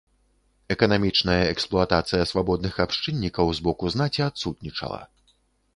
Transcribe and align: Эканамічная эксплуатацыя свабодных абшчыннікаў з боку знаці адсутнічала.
Эканамічная 0.75 1.35
эксплуатацыя 1.53 2.23
свабодных 2.31 2.73
абшчыннікаў 2.87 3.45
з 3.61 3.69
боку 3.69 3.85
знаці 3.97 4.21
адсутнічала. 4.31 5.01